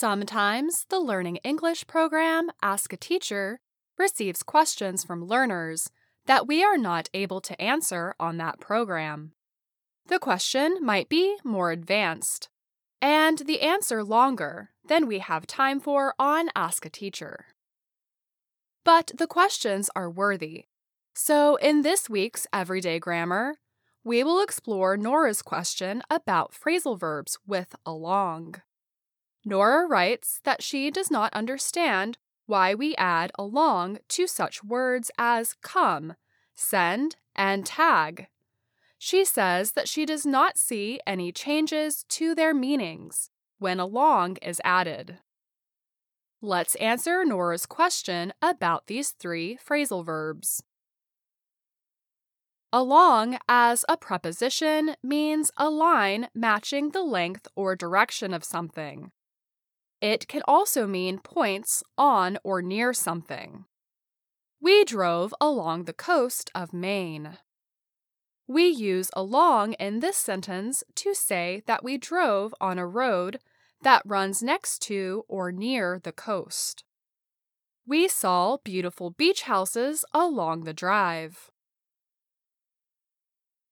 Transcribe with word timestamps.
Sometimes 0.00 0.86
the 0.88 0.98
Learning 0.98 1.36
English 1.44 1.86
program 1.86 2.48
Ask 2.62 2.94
a 2.94 2.96
Teacher 2.96 3.60
receives 3.98 4.42
questions 4.42 5.04
from 5.04 5.26
learners 5.26 5.90
that 6.24 6.46
we 6.46 6.64
are 6.64 6.78
not 6.78 7.10
able 7.12 7.42
to 7.42 7.60
answer 7.60 8.14
on 8.18 8.38
that 8.38 8.60
program. 8.60 9.32
The 10.06 10.18
question 10.18 10.78
might 10.80 11.10
be 11.10 11.36
more 11.44 11.70
advanced, 11.70 12.48
and 13.02 13.40
the 13.40 13.60
answer 13.60 14.02
longer 14.02 14.70
than 14.82 15.06
we 15.06 15.18
have 15.18 15.46
time 15.46 15.80
for 15.80 16.14
on 16.18 16.48
Ask 16.56 16.86
a 16.86 16.88
Teacher. 16.88 17.44
But 18.86 19.10
the 19.18 19.26
questions 19.26 19.90
are 19.94 20.08
worthy. 20.08 20.64
So, 21.14 21.56
in 21.56 21.82
this 21.82 22.08
week's 22.08 22.46
Everyday 22.54 23.00
Grammar, 23.00 23.56
we 24.02 24.24
will 24.24 24.42
explore 24.42 24.96
Nora's 24.96 25.42
question 25.42 26.02
about 26.08 26.54
phrasal 26.54 26.98
verbs 26.98 27.36
with 27.46 27.76
along. 27.84 28.62
Nora 29.44 29.86
writes 29.86 30.40
that 30.44 30.62
she 30.62 30.90
does 30.90 31.10
not 31.10 31.32
understand 31.32 32.18
why 32.46 32.74
we 32.74 32.94
add 32.96 33.30
along 33.38 33.98
to 34.08 34.26
such 34.26 34.62
words 34.64 35.10
as 35.16 35.54
come, 35.62 36.14
send, 36.54 37.16
and 37.34 37.64
tag. 37.64 38.26
She 38.98 39.24
says 39.24 39.72
that 39.72 39.88
she 39.88 40.04
does 40.04 40.26
not 40.26 40.58
see 40.58 41.00
any 41.06 41.32
changes 41.32 42.04
to 42.10 42.34
their 42.34 42.52
meanings 42.52 43.30
when 43.58 43.80
along 43.80 44.36
is 44.42 44.60
added. 44.64 45.18
Let's 46.42 46.74
answer 46.76 47.24
Nora's 47.24 47.66
question 47.66 48.32
about 48.42 48.88
these 48.88 49.10
three 49.10 49.56
phrasal 49.56 50.04
verbs. 50.04 50.62
Along 52.72 53.38
as 53.48 53.84
a 53.88 53.96
preposition 53.96 54.96
means 55.02 55.50
a 55.56 55.68
line 55.68 56.28
matching 56.34 56.90
the 56.90 57.02
length 57.02 57.48
or 57.54 57.74
direction 57.74 58.32
of 58.32 58.44
something. 58.44 59.12
It 60.00 60.28
can 60.28 60.42
also 60.48 60.86
mean 60.86 61.18
points 61.18 61.82
on 61.98 62.38
or 62.42 62.62
near 62.62 62.92
something. 62.92 63.66
We 64.60 64.84
drove 64.84 65.34
along 65.40 65.84
the 65.84 65.92
coast 65.92 66.50
of 66.54 66.72
Maine. 66.72 67.38
We 68.46 68.66
use 68.66 69.10
along 69.14 69.74
in 69.74 70.00
this 70.00 70.16
sentence 70.16 70.82
to 70.96 71.14
say 71.14 71.62
that 71.66 71.84
we 71.84 71.98
drove 71.98 72.54
on 72.60 72.78
a 72.78 72.86
road 72.86 73.38
that 73.82 74.02
runs 74.04 74.42
next 74.42 74.80
to 74.82 75.24
or 75.28 75.52
near 75.52 76.00
the 76.02 76.12
coast. 76.12 76.84
We 77.86 78.08
saw 78.08 78.58
beautiful 78.62 79.10
beach 79.10 79.42
houses 79.42 80.04
along 80.12 80.64
the 80.64 80.74
drive. 80.74 81.50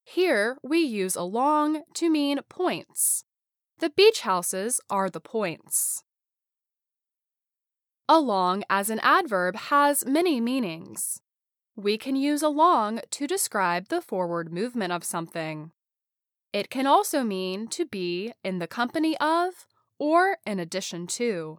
Here 0.04 0.56
we 0.62 0.78
use 0.78 1.16
along 1.16 1.82
to 1.94 2.08
mean 2.08 2.40
points. 2.48 3.24
The 3.78 3.90
beach 3.90 4.22
houses 4.22 4.80
are 4.88 5.10
the 5.10 5.20
points. 5.20 6.02
Along 8.10 8.64
as 8.70 8.88
an 8.88 9.00
adverb 9.00 9.54
has 9.54 10.06
many 10.06 10.40
meanings. 10.40 11.20
We 11.76 11.98
can 11.98 12.16
use 12.16 12.42
along 12.42 13.02
to 13.10 13.26
describe 13.26 13.88
the 13.88 14.00
forward 14.00 14.50
movement 14.50 14.92
of 14.92 15.04
something. 15.04 15.72
It 16.50 16.70
can 16.70 16.86
also 16.86 17.22
mean 17.22 17.68
to 17.68 17.84
be 17.84 18.32
in 18.42 18.60
the 18.60 18.66
company 18.66 19.14
of 19.18 19.66
or 19.98 20.38
in 20.46 20.58
addition 20.58 21.06
to. 21.18 21.58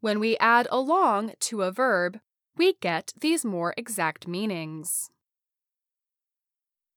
When 0.00 0.18
we 0.18 0.38
add 0.38 0.68
along 0.70 1.34
to 1.40 1.62
a 1.62 1.70
verb, 1.70 2.20
we 2.56 2.72
get 2.80 3.12
these 3.20 3.44
more 3.44 3.74
exact 3.76 4.26
meanings. 4.26 5.10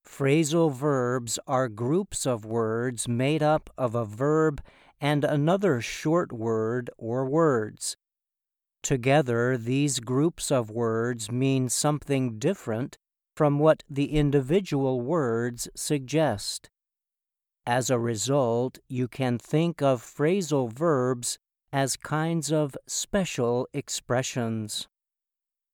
Phrasal 0.08 0.72
verbs 0.72 1.38
are 1.46 1.68
groups 1.68 2.26
of 2.26 2.46
words 2.46 3.06
made 3.06 3.44
up 3.44 3.70
of 3.78 3.96
a 3.96 4.06
verb 4.06 4.62
and 5.02 5.26
another 5.26 5.82
short 5.82 6.32
word 6.32 6.90
or 6.98 7.26
words. 7.26 7.98
Together, 8.86 9.58
these 9.58 10.00
groups 10.00 10.52
of 10.52 10.70
words 10.70 11.32
mean 11.32 11.70
something 11.70 12.38
different 12.38 13.00
from 13.36 13.58
what 13.58 13.82
the 13.90 14.12
individual 14.12 15.02
words 15.02 15.68
suggest. 15.74 16.70
As 17.66 17.90
a 17.90 17.98
result, 17.98 18.78
you 18.88 19.08
can 19.08 19.40
think 19.40 19.82
of 19.82 20.04
phrasal 20.04 20.72
verbs 20.72 21.40
as 21.74 21.98
kinds 21.98 22.52
of 22.52 22.78
special 22.86 23.68
expressions. 23.74 24.88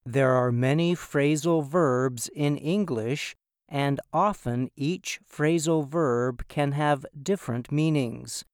There 0.06 0.32
are 0.32 0.54
many 0.54 0.96
phrasal 0.96 1.68
verbs 1.68 2.30
in 2.30 2.56
English, 2.56 3.36
and 3.68 4.00
often 4.14 4.72
each 4.78 5.20
phrasal 5.30 5.86
verb 5.86 6.48
can 6.48 6.72
have 6.72 7.06
different 7.22 7.74
meanings. 7.74 8.46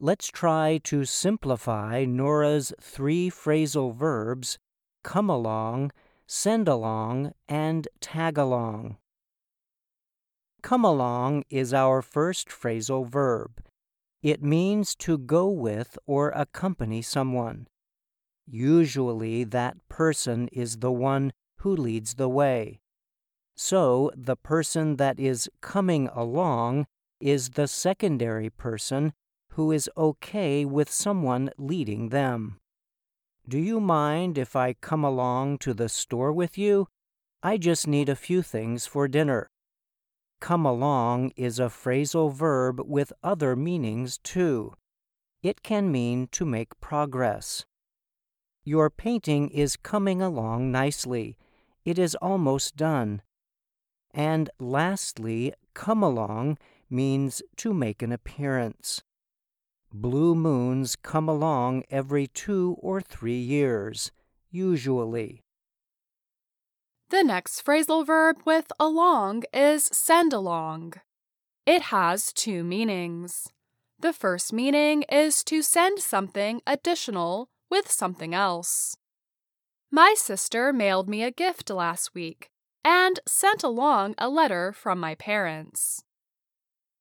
Let's 0.00 0.28
try 0.28 0.78
to 0.84 1.04
simplify 1.04 2.04
Nora's 2.04 2.72
three 2.80 3.30
phrasal 3.30 3.92
verbs 3.92 4.56
come 5.02 5.28
along, 5.28 5.90
send 6.24 6.68
along, 6.68 7.32
and 7.48 7.88
tag 8.00 8.38
along. 8.38 8.98
Come 10.62 10.84
along 10.84 11.42
is 11.50 11.74
our 11.74 12.00
first 12.00 12.48
phrasal 12.48 13.08
verb. 13.08 13.60
It 14.22 14.40
means 14.40 14.94
to 14.96 15.18
go 15.18 15.48
with 15.48 15.98
or 16.06 16.30
accompany 16.30 17.02
someone. 17.02 17.66
Usually, 18.46 19.42
that 19.42 19.76
person 19.88 20.46
is 20.52 20.76
the 20.76 20.92
one 20.92 21.32
who 21.58 21.74
leads 21.74 22.14
the 22.14 22.28
way. 22.28 22.78
So, 23.56 24.12
the 24.14 24.36
person 24.36 24.94
that 24.96 25.18
is 25.18 25.50
coming 25.60 26.08
along 26.14 26.86
is 27.20 27.50
the 27.50 27.66
secondary 27.66 28.48
person 28.48 29.12
who 29.58 29.72
is 29.72 29.90
okay 29.96 30.64
with 30.64 30.88
someone 30.88 31.50
leading 31.58 32.10
them. 32.10 32.60
Do 33.48 33.58
you 33.58 33.80
mind 33.80 34.38
if 34.38 34.54
I 34.54 34.74
come 34.74 35.02
along 35.02 35.58
to 35.58 35.74
the 35.74 35.88
store 35.88 36.32
with 36.32 36.56
you? 36.56 36.86
I 37.42 37.56
just 37.56 37.88
need 37.88 38.08
a 38.08 38.14
few 38.14 38.40
things 38.40 38.86
for 38.86 39.08
dinner. 39.08 39.48
Come 40.40 40.64
along 40.64 41.32
is 41.34 41.58
a 41.58 41.64
phrasal 41.64 42.32
verb 42.32 42.80
with 42.86 43.12
other 43.24 43.56
meanings 43.56 44.18
too. 44.18 44.74
It 45.42 45.64
can 45.64 45.90
mean 45.90 46.28
to 46.30 46.44
make 46.44 46.78
progress. 46.78 47.64
Your 48.62 48.88
painting 48.88 49.48
is 49.48 49.74
coming 49.74 50.22
along 50.22 50.70
nicely. 50.70 51.36
It 51.84 51.98
is 51.98 52.14
almost 52.22 52.76
done. 52.76 53.22
And 54.14 54.50
lastly, 54.60 55.52
come 55.74 56.04
along 56.04 56.58
means 56.88 57.42
to 57.56 57.74
make 57.74 58.02
an 58.02 58.12
appearance. 58.12 59.02
Blue 59.92 60.34
moons 60.34 60.96
come 60.96 61.28
along 61.28 61.84
every 61.90 62.26
two 62.26 62.76
or 62.80 63.00
three 63.00 63.38
years, 63.38 64.12
usually. 64.50 65.42
The 67.10 67.22
next 67.22 67.64
phrasal 67.64 68.04
verb 68.04 68.36
with 68.44 68.70
along 68.78 69.44
is 69.52 69.84
send 69.84 70.34
along. 70.34 70.94
It 71.64 71.82
has 71.82 72.32
two 72.34 72.62
meanings. 72.62 73.48
The 73.98 74.12
first 74.12 74.52
meaning 74.52 75.04
is 75.10 75.42
to 75.44 75.62
send 75.62 76.00
something 76.00 76.60
additional 76.66 77.48
with 77.70 77.90
something 77.90 78.34
else. 78.34 78.96
My 79.90 80.14
sister 80.16 80.72
mailed 80.72 81.08
me 81.08 81.22
a 81.22 81.30
gift 81.30 81.70
last 81.70 82.14
week 82.14 82.50
and 82.84 83.20
sent 83.26 83.62
along 83.62 84.14
a 84.18 84.28
letter 84.28 84.72
from 84.72 85.00
my 85.00 85.14
parents. 85.14 86.04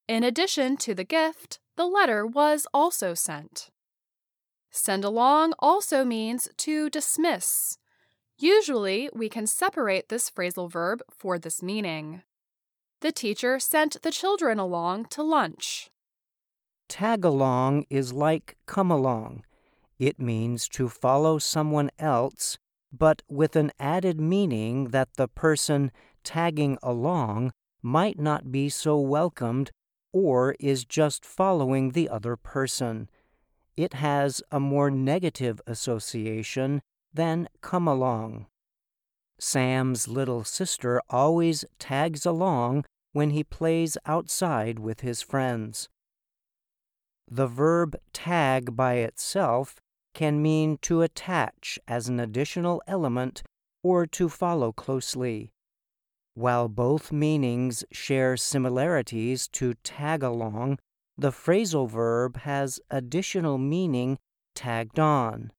In 0.07 0.23
addition 0.23 0.77
to 0.77 0.95
the 0.95 1.03
gift, 1.03 1.59
the 1.77 1.85
letter 1.85 2.25
was 2.25 2.67
also 2.73 3.13
sent. 3.13 3.69
Send 4.71 5.03
along 5.03 5.53
also 5.59 6.03
means 6.03 6.49
to 6.57 6.89
dismiss. 6.89 7.77
Usually, 8.37 9.09
we 9.13 9.29
can 9.29 9.47
separate 9.47 10.09
this 10.09 10.29
phrasal 10.29 10.69
verb 10.69 11.01
for 11.09 11.39
this 11.39 11.63
meaning. 11.63 12.23
The 13.01 13.11
teacher 13.11 13.59
sent 13.59 14.01
the 14.01 14.11
children 14.11 14.59
along 14.59 15.05
to 15.11 15.23
lunch. 15.23 15.89
Tag 16.89 17.23
along 17.23 17.85
is 17.89 18.11
like 18.13 18.57
come 18.65 18.91
along. 18.91 19.43
It 19.99 20.19
means 20.19 20.67
to 20.69 20.89
follow 20.89 21.37
someone 21.37 21.91
else, 21.99 22.57
but 22.91 23.21
with 23.29 23.55
an 23.55 23.71
added 23.79 24.19
meaning 24.19 24.89
that 24.89 25.09
the 25.15 25.27
person 25.27 25.91
tagging 26.23 26.77
along 26.81 27.51
might 27.81 28.19
not 28.19 28.51
be 28.51 28.69
so 28.69 28.99
welcomed 28.99 29.71
or 30.17 30.55
is 30.59 30.83
just 30.83 31.23
following 31.23 31.91
the 31.91 32.09
other 32.09 32.35
person. 32.35 33.07
It 33.75 33.93
has 33.93 34.41
a 34.51 34.59
more 34.59 34.89
negative 34.89 35.61
association 35.67 36.81
than 37.13 37.47
come 37.61 37.87
along. 37.87 38.47
Sam's 39.39 40.07
little 40.07 40.43
sister 40.43 40.99
always 41.11 41.65
tags 41.77 42.25
along 42.25 42.83
when 43.13 43.29
he 43.29 43.43
plays 43.43 43.95
outside 44.07 44.79
with 44.79 45.01
his 45.01 45.21
friends. 45.21 45.87
The 47.29 47.45
verb 47.45 47.95
tag 48.11 48.75
by 48.75 48.95
itself 48.95 49.75
can 50.15 50.41
mean 50.41 50.79
to 50.81 51.03
attach 51.03 51.77
as 51.87 52.09
an 52.09 52.19
additional 52.19 52.81
element 52.87 53.43
or 53.83 54.07
to 54.07 54.29
follow 54.29 54.71
closely. 54.71 55.51
While 56.37 56.67
both 56.67 57.11
meanings 57.11 57.83
share 57.91 58.37
similarities 58.37 59.47
to 59.53 59.73
tag 59.73 60.21
along, 60.21 60.77
the 61.17 61.31
phrasal 61.31 61.89
verb 61.89 62.37
has 62.37 62.79
additional 62.91 63.57
meaning 63.57 64.19
tagged 64.53 64.99
on. 64.99 65.51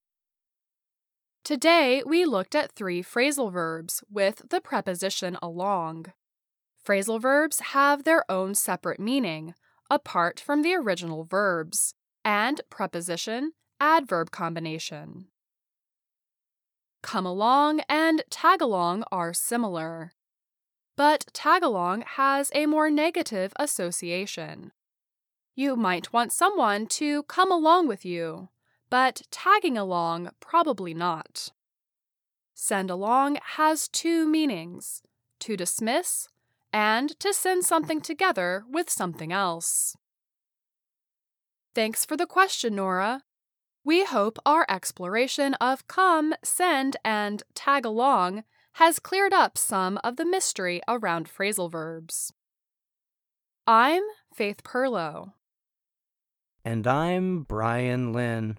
Today 1.42 2.04
we 2.06 2.24
looked 2.24 2.54
at 2.54 2.70
three 2.70 3.02
phrasal 3.02 3.52
verbs 3.52 4.04
with 4.08 4.50
the 4.50 4.60
preposition 4.60 5.36
along. 5.42 6.12
Phrasal 6.86 7.20
verbs 7.20 7.58
have 7.74 8.04
their 8.04 8.22
own 8.30 8.54
separate 8.54 9.00
meaning, 9.00 9.54
apart 9.90 10.38
from 10.38 10.62
the 10.62 10.74
original 10.74 11.24
verbs, 11.24 11.92
and 12.24 12.60
preposition 12.70 13.50
adverb 13.80 14.30
combination. 14.30 15.26
Come 17.02 17.26
along 17.26 17.80
and 17.88 18.22
tag 18.30 18.62
along 18.62 19.02
are 19.10 19.34
similar. 19.34 20.12
But 20.98 21.26
tag 21.32 21.62
along 21.62 22.02
has 22.16 22.50
a 22.56 22.66
more 22.66 22.90
negative 22.90 23.52
association. 23.54 24.72
You 25.54 25.76
might 25.76 26.12
want 26.12 26.32
someone 26.32 26.88
to 26.88 27.22
come 27.22 27.52
along 27.52 27.86
with 27.86 28.04
you, 28.04 28.48
but 28.90 29.22
tagging 29.30 29.78
along 29.78 30.30
probably 30.40 30.94
not. 30.94 31.52
Send 32.52 32.90
along 32.90 33.38
has 33.54 33.86
two 33.86 34.26
meanings 34.26 35.04
to 35.38 35.56
dismiss 35.56 36.26
and 36.72 37.16
to 37.20 37.32
send 37.32 37.64
something 37.64 38.00
together 38.00 38.64
with 38.68 38.90
something 38.90 39.32
else. 39.32 39.96
Thanks 41.76 42.04
for 42.04 42.16
the 42.16 42.26
question, 42.26 42.74
Nora. 42.74 43.22
We 43.84 44.04
hope 44.04 44.40
our 44.44 44.66
exploration 44.68 45.54
of 45.60 45.86
come, 45.86 46.34
send, 46.42 46.96
and 47.04 47.44
tag 47.54 47.86
along 47.86 48.42
has 48.74 48.98
cleared 48.98 49.32
up 49.32 49.58
some 49.58 49.98
of 50.04 50.16
the 50.16 50.24
mystery 50.24 50.80
around 50.88 51.28
phrasal 51.28 51.70
verbs. 51.70 52.32
I'm 53.66 54.02
Faith 54.34 54.62
Pirlo. 54.62 55.32
And 56.64 56.86
I'm 56.86 57.42
Bryan 57.42 58.12
Lynn. 58.12 58.56